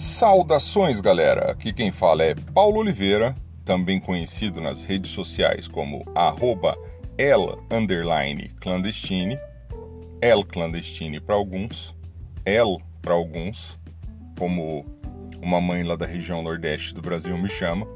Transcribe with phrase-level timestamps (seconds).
[0.00, 1.50] Saudações, galera!
[1.52, 6.74] Aqui quem fala é Paulo Oliveira, também conhecido nas redes sociais como arroba
[8.58, 9.38] clandestine,
[10.22, 11.94] L clandestine para alguns,
[12.46, 13.76] L para alguns,
[14.38, 14.86] como
[15.42, 17.86] uma mãe lá da região nordeste do Brasil me chama.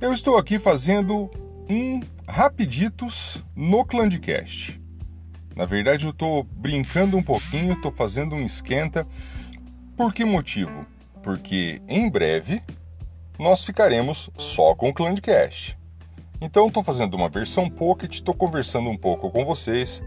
[0.00, 1.30] Eu estou aqui fazendo
[1.70, 4.80] um Rapiditos no Clandcast.
[5.54, 9.06] Na verdade, eu estou brincando um pouquinho, estou fazendo um esquenta.
[9.96, 10.86] Por que motivo?
[11.22, 12.62] Porque em breve
[13.38, 15.78] nós ficaremos só com o Clandcast.
[16.40, 20.02] Então, estou fazendo uma versão pocket, estou conversando um pouco com vocês,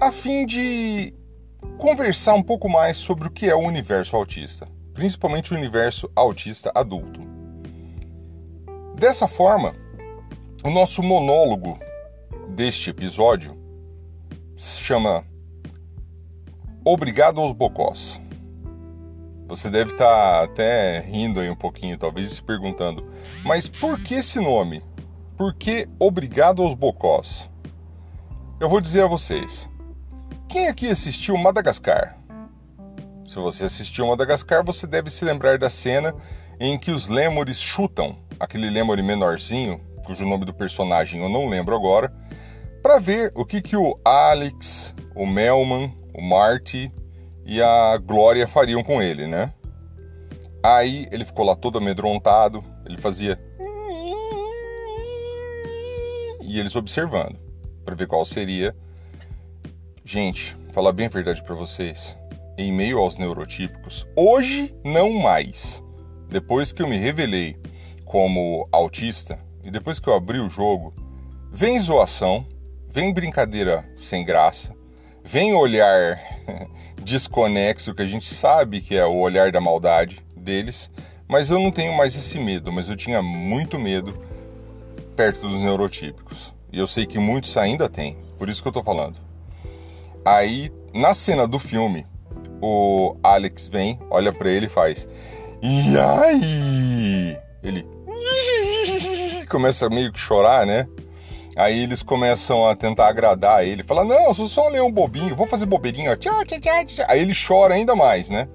[0.00, 1.12] a fim de
[1.78, 6.70] conversar um pouco mais sobre o que é o universo autista, principalmente o universo autista
[6.74, 7.20] adulto.
[8.96, 9.74] Dessa forma,
[10.62, 11.78] o nosso monólogo
[12.48, 13.56] deste episódio
[14.56, 15.24] se chama
[16.84, 18.20] Obrigado aos Bocós.
[19.54, 23.08] Você deve estar tá até rindo aí um pouquinho, talvez se perguntando,
[23.44, 24.82] mas por que esse nome?
[25.36, 27.48] Por que Obrigado aos Bocós?
[28.58, 29.68] Eu vou dizer a vocês.
[30.48, 32.18] Quem aqui assistiu Madagascar?
[33.24, 36.12] Se você assistiu Madagascar, você deve se lembrar da cena
[36.58, 41.76] em que os lêmures chutam aquele lêmure menorzinho, cujo nome do personagem eu não lembro
[41.76, 42.12] agora,
[42.82, 46.90] para ver o que, que o Alex, o Melman, o Marty
[47.44, 49.52] e a Glória fariam com ele, né?
[50.62, 53.38] Aí ele ficou lá todo amedrontado, ele fazia
[56.54, 57.36] e eles observando
[57.84, 58.74] para ver qual seria.
[60.04, 62.16] Gente, falar bem a verdade para vocês,
[62.56, 65.82] em meio aos neurotípicos, hoje não mais.
[66.28, 67.56] Depois que eu me revelei
[68.04, 70.94] como autista e depois que eu abri o jogo,
[71.50, 72.46] vem zoação,
[72.88, 74.74] vem brincadeira sem graça,
[75.24, 76.20] vem olhar
[77.02, 80.90] desconexo, que a gente sabe que é o olhar da maldade deles,
[81.26, 84.14] mas eu não tenho mais esse medo, mas eu tinha muito medo
[85.16, 86.52] perto dos neurotípicos.
[86.70, 89.18] E eu sei que muitos ainda têm, por isso que eu tô falando.
[90.24, 92.06] Aí, na cena do filme,
[92.60, 95.08] o Alex vem, olha para ele e faz:
[95.62, 97.86] "E aí?" Ele
[99.48, 100.86] começa meio que chorar, né?
[101.56, 103.84] Aí eles começam a tentar agradar ele.
[103.84, 106.16] Fala, não, eu sou só um leão bobinho, vou fazer bobeirinho.
[106.16, 107.06] Tchau, tchau, tchau, tchau.
[107.08, 108.48] Aí ele chora ainda mais, né?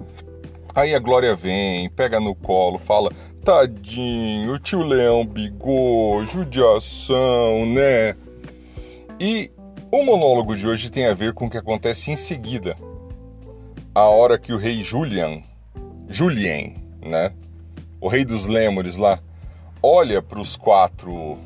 [0.74, 3.10] Aí a Glória vem, pega no colo, fala,
[3.44, 8.14] tadinho, tio leão bigô, judiação, né?
[9.18, 9.50] E
[9.90, 12.76] o monólogo de hoje tem a ver com o que acontece em seguida.
[13.94, 15.42] A hora que o rei Julian,
[16.08, 17.32] Julien, né?
[18.00, 19.18] O rei dos lêmures lá,
[19.82, 21.38] olha para os quatro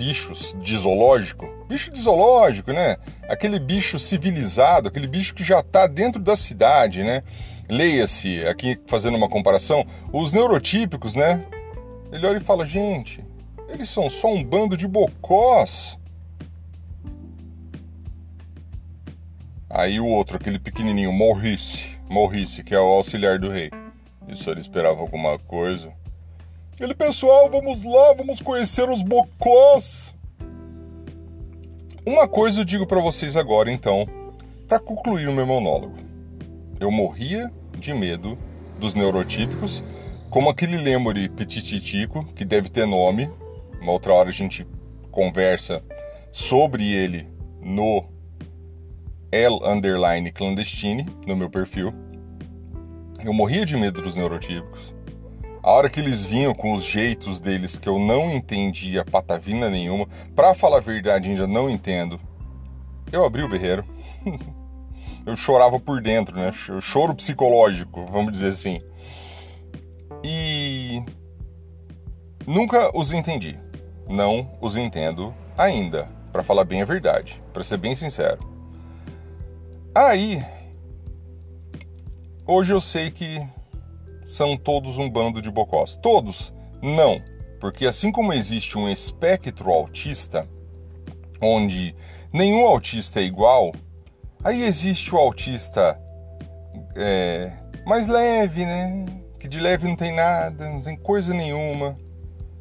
[0.00, 2.96] bichos de zoológico, bicho de zoológico, né?
[3.28, 7.22] Aquele bicho civilizado, aquele bicho que já está dentro da cidade, né?
[7.68, 11.44] Leia-se, aqui fazendo uma comparação, os neurotípicos, né?
[12.10, 13.22] Ele olha e fala: gente,
[13.68, 15.98] eles são só um bando de bocós.
[19.68, 23.70] Aí o outro, aquele pequenininho, Maurice, Maurice, que é o auxiliar do rei.
[24.26, 25.92] Isso ele esperava alguma coisa.
[26.80, 30.14] Ele, pessoal, vamos lá, vamos conhecer os bocós.
[32.06, 34.08] Uma coisa eu digo para vocês agora, então,
[34.66, 35.98] para concluir o meu monólogo.
[36.80, 38.38] Eu morria de medo
[38.78, 39.84] dos neurotípicos,
[40.30, 43.30] como aquele lemuri petititico, que deve ter nome.
[43.82, 44.66] Uma outra hora a gente
[45.10, 45.84] conversa
[46.32, 47.28] sobre ele
[47.60, 48.06] no
[49.30, 51.92] L underline clandestine, no meu perfil.
[53.22, 54.94] Eu morria de medo dos neurotípicos.
[55.62, 60.06] A hora que eles vinham com os jeitos deles que eu não entendia patavina nenhuma,
[60.34, 62.18] para falar a verdade ainda não entendo.
[63.12, 63.84] Eu abri o berreiro.
[65.26, 66.50] eu chorava por dentro, né?
[66.80, 68.80] Choro psicológico, vamos dizer assim.
[70.24, 71.02] E
[72.46, 73.58] nunca os entendi.
[74.08, 78.48] Não os entendo ainda, para falar bem a verdade, para ser bem sincero.
[79.94, 80.44] Aí
[82.46, 83.46] hoje eu sei que
[84.30, 85.96] são todos um bando de bocós.
[85.96, 86.54] Todos?
[86.80, 87.20] Não,
[87.60, 90.48] porque assim como existe um espectro autista,
[91.42, 91.94] onde
[92.32, 93.72] nenhum autista é igual,
[94.44, 96.00] aí existe o autista
[96.96, 97.52] é,
[97.84, 99.04] mais leve, né?
[99.38, 101.96] Que de leve não tem nada, não tem coisa nenhuma.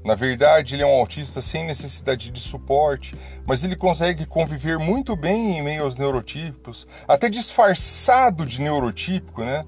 [0.04, 5.16] Na verdade, ele é um autista sem necessidade de suporte, mas ele consegue conviver muito
[5.16, 9.63] bem em meio aos neurotípicos, até disfarçado de neurotípico, né?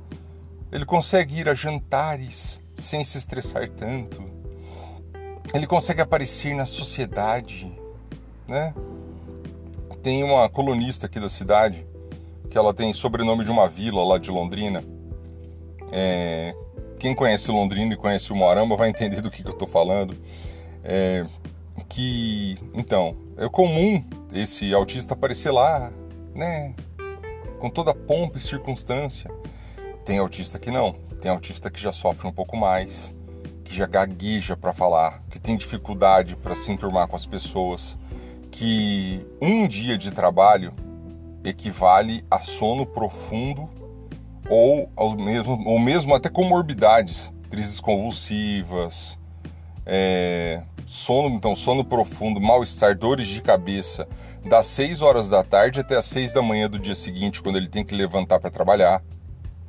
[0.72, 4.24] Ele consegue ir a jantares sem se estressar tanto.
[5.54, 7.72] Ele consegue aparecer na sociedade,
[8.48, 8.74] né?
[10.02, 11.86] Tem uma colunista aqui da cidade
[12.50, 14.84] que ela tem sobrenome de uma vila lá de Londrina.
[15.92, 16.56] É,
[16.98, 20.16] quem conhece Londrina e conhece o Moarama vai entender do que, que eu estou falando.
[20.84, 21.26] É,
[21.90, 24.04] que, então, é comum
[24.34, 25.92] esse autista aparecer lá,
[26.34, 26.74] né?
[27.60, 29.30] Com toda pompa e circunstância.
[30.06, 30.94] Tem autista que não.
[31.22, 33.14] Tem autista que já sofre um pouco mais,
[33.64, 37.98] que já gagueja para falar, que tem dificuldade para se enturmar com as pessoas,
[38.50, 40.74] que um dia de trabalho
[41.44, 43.70] equivale a sono profundo
[44.50, 49.18] ou, ao mesmo, ou mesmo até comorbidades, crises convulsivas,
[49.86, 54.08] é, sono, então sono profundo, mal-estar, dores de cabeça,
[54.44, 57.70] das 6 horas da tarde até as 6 da manhã do dia seguinte, quando ele
[57.70, 59.02] tem que levantar para trabalhar.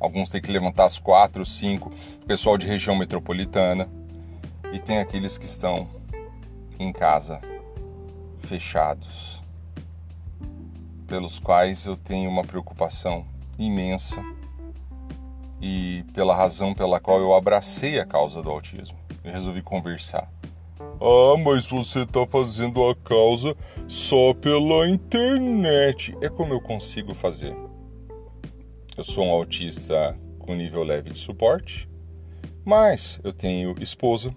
[0.03, 1.89] Alguns têm que levantar às 4, 5,
[2.27, 3.87] pessoal de região metropolitana.
[4.73, 5.87] E tem aqueles que estão
[6.77, 7.39] em casa,
[8.39, 9.41] fechados,
[11.07, 13.25] pelos quais eu tenho uma preocupação
[13.57, 14.21] imensa
[15.61, 18.97] e pela razão pela qual eu abracei a causa do autismo.
[19.23, 20.29] Eu resolvi conversar.
[20.99, 23.55] Ah, mas você está fazendo a causa
[23.87, 26.13] só pela internet.
[26.21, 27.55] É como eu consigo fazer.
[28.95, 31.89] Eu sou um autista com nível leve de suporte,
[32.63, 34.31] mas eu tenho esposa,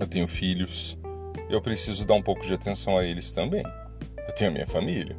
[0.00, 0.96] eu tenho filhos,
[1.50, 3.62] eu preciso dar um pouco de atenção a eles também.
[4.26, 5.14] Eu tenho a minha família.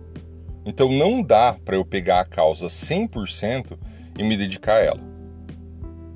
[0.66, 3.78] Então não dá para eu pegar a causa 100%
[4.18, 5.02] e me dedicar a ela.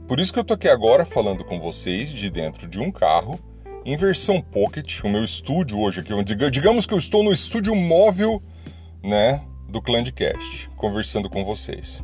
[0.07, 3.39] Por isso que eu tô aqui agora falando com vocês de dentro de um carro,
[3.85, 6.11] em versão Pocket, o meu estúdio hoje aqui,
[6.49, 8.41] digamos que eu estou no estúdio móvel,
[9.03, 12.03] né, do Clandcast, conversando com vocês.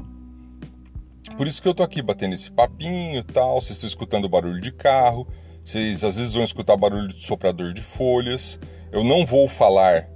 [1.30, 4.62] Por isso que eu tô aqui batendo esse papinho e tal, vocês estão escutando barulho
[4.62, 5.28] de carro,
[5.64, 8.60] vocês às vezes vão escutar barulho de soprador de folhas.
[8.92, 10.08] Eu não vou falar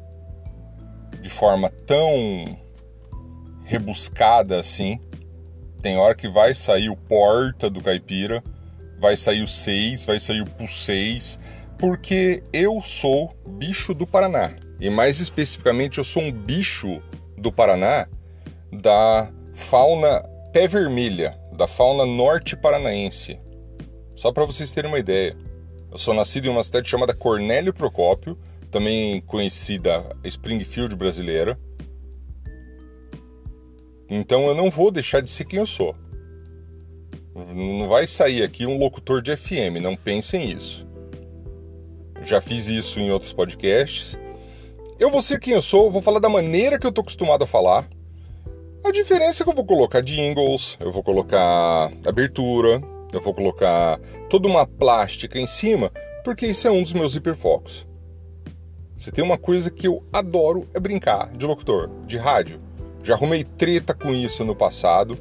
[1.21, 2.57] de forma tão
[3.65, 4.99] rebuscada assim,
[5.81, 8.43] tem hora que vai sair o porta do caipira,
[8.99, 11.39] vai sair o 6, vai sair o pu 6,
[11.77, 14.53] porque eu sou bicho do Paraná.
[14.79, 17.01] E mais especificamente, eu sou um bicho
[17.37, 18.07] do Paraná
[18.71, 23.39] da fauna pé vermelha, da fauna norte paranaense.
[24.15, 25.35] Só para vocês terem uma ideia.
[25.91, 28.37] Eu sou nascido em uma cidade chamada Cornélio Procópio,
[28.71, 31.59] também conhecida Springfield brasileira.
[34.09, 35.95] Então eu não vou deixar de ser quem eu sou.
[37.35, 40.87] Não vai sair aqui um locutor de FM, não pensem isso.
[42.23, 44.17] Já fiz isso em outros podcasts.
[44.99, 47.47] Eu vou ser quem eu sou, vou falar da maneira que eu tô acostumado a
[47.47, 47.87] falar.
[48.83, 52.81] A diferença é que eu vou colocar jingles, eu vou colocar abertura,
[53.11, 53.99] eu vou colocar
[54.29, 55.91] toda uma plástica em cima,
[56.23, 57.85] porque isso é um dos meus hiperfocos.
[58.97, 62.59] Se tem uma coisa que eu adoro é brincar de locutor, de rádio.
[63.03, 65.17] Já arrumei treta com isso no passado.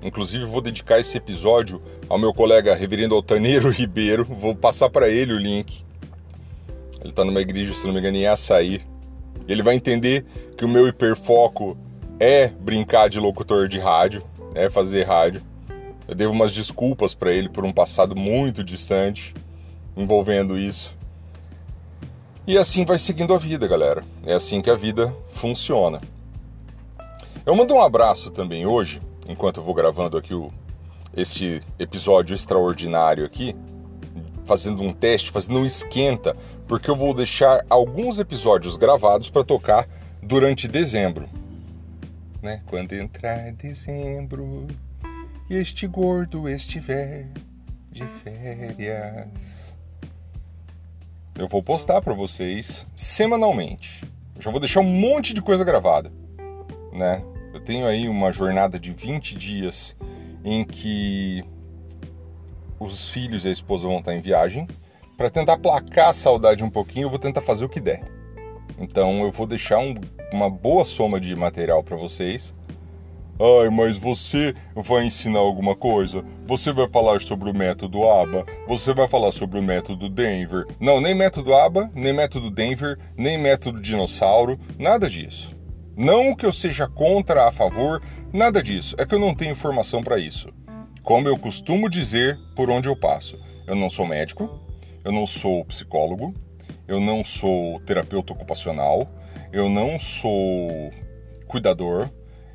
[0.00, 4.24] Inclusive vou dedicar esse episódio ao meu colega Reverendo Altaneiro Ribeiro.
[4.24, 5.84] Vou passar para ele o link.
[7.00, 8.80] Ele está numa igreja, se não me engano, em Açaí.
[9.48, 10.24] Ele vai entender
[10.56, 11.76] que o meu hiperfoco
[12.24, 14.22] é brincar de locutor de rádio,
[14.54, 15.42] é fazer rádio.
[16.06, 19.34] Eu devo umas desculpas para ele por um passado muito distante
[19.96, 20.96] envolvendo isso.
[22.46, 24.04] E assim vai seguindo a vida, galera.
[24.24, 26.00] É assim que a vida funciona.
[27.44, 30.52] Eu mando um abraço também hoje, enquanto eu vou gravando aqui o,
[31.16, 33.56] esse episódio extraordinário aqui,
[34.44, 36.36] fazendo um teste, fazendo um esquenta,
[36.68, 39.88] porque eu vou deixar alguns episódios gravados para tocar
[40.22, 41.41] durante dezembro.
[42.42, 42.60] Né?
[42.66, 44.66] Quando entrar dezembro
[45.48, 47.28] e este gordo estiver
[47.88, 49.72] de férias.
[51.34, 54.02] Eu vou postar para vocês semanalmente.
[54.34, 56.10] Eu já vou deixar um monte de coisa gravada,
[56.92, 57.22] né?
[57.54, 59.94] Eu tenho aí uma jornada de 20 dias
[60.44, 61.44] em que
[62.80, 64.66] os filhos e a esposa vão estar em viagem.
[65.16, 68.02] Para tentar placar a saudade um pouquinho, eu vou tentar fazer o que der.
[68.78, 69.94] Então eu vou deixar um,
[70.34, 72.54] uma boa soma de material para vocês.
[73.40, 76.24] Ai, mas você vai ensinar alguma coisa?
[76.46, 78.46] Você vai falar sobre o método ABA?
[78.68, 80.66] Você vai falar sobre o método Denver?
[80.78, 85.56] Não, nem método ABA, nem método Denver, nem método dinossauro, nada disso.
[85.96, 88.00] Não que eu seja contra, a favor,
[88.32, 88.94] nada disso.
[88.98, 90.48] É que eu não tenho informação para isso.
[91.02, 94.48] Como eu costumo dizer por onde eu passo, eu não sou médico,
[95.04, 96.32] eu não sou psicólogo,
[96.86, 99.08] eu não sou terapeuta ocupacional,
[99.52, 100.90] eu não sou
[101.46, 102.10] cuidador,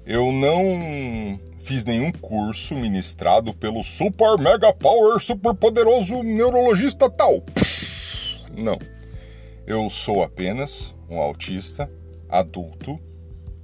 [0.06, 7.44] eu não fiz nenhum curso ministrado pelo super mega power super poderoso neurologista tal.
[8.56, 8.80] Não.
[9.68, 11.92] Eu sou apenas um autista
[12.30, 13.00] adulto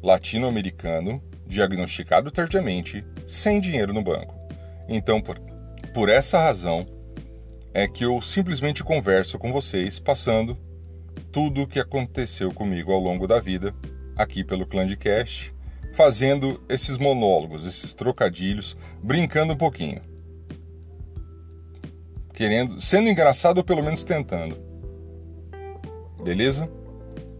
[0.02, 4.36] latino-americano diagnosticado tardiamente, sem dinheiro no banco.
[4.88, 5.40] Então, por,
[5.94, 6.86] por essa razão
[7.74, 10.58] é que eu simplesmente converso com vocês, passando
[11.34, 13.74] tudo o que aconteceu comigo ao longo da vida,
[14.16, 15.52] aqui pelo Clandcast,
[15.92, 20.00] fazendo esses monólogos, esses trocadilhos, brincando um pouquinho.
[22.34, 24.56] Querendo, sendo engraçado ou pelo menos tentando.
[26.24, 26.70] Beleza?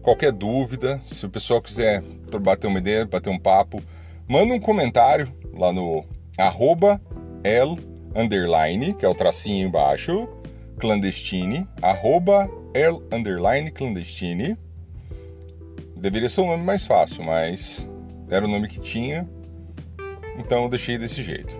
[0.02, 2.02] Qualquer dúvida, se o pessoal quiser
[2.42, 3.80] bater uma ideia, bater um papo,
[4.26, 6.04] manda um comentário lá no
[6.36, 7.00] arroba
[7.44, 7.78] L
[8.14, 10.28] underline, que é o tracinho embaixo,
[10.78, 14.58] clandestine, arroba L underline clandestine.
[15.96, 17.88] Deveria ser o um nome mais fácil, mas
[18.28, 19.28] era o nome que tinha,
[20.36, 21.54] então eu deixei desse jeito.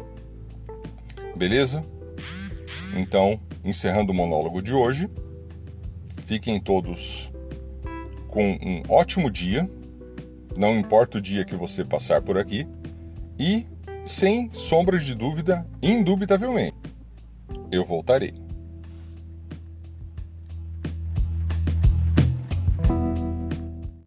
[1.36, 1.84] Beleza?
[2.96, 5.08] Então, encerrando o monólogo de hoje,
[6.22, 7.32] fiquem todos
[8.28, 9.70] com um ótimo dia,
[10.56, 12.66] não importa o dia que você passar por aqui,
[13.38, 13.66] e
[14.04, 16.76] sem sombra de dúvida, indubitavelmente,
[17.70, 18.43] eu voltarei.